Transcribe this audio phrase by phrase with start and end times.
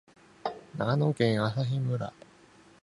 [0.79, 2.11] 長野県朝日村